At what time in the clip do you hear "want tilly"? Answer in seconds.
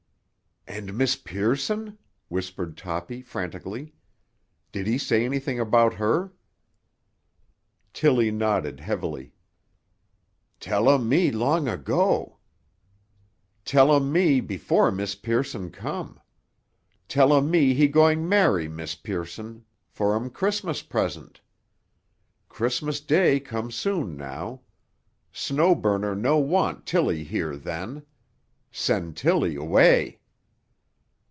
26.37-27.25